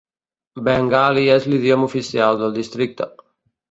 Bengali 0.69 1.27
és 1.35 1.47
l'idioma 1.53 1.89
oficial 1.93 2.43
del 2.45 2.61
districte. 2.61 3.13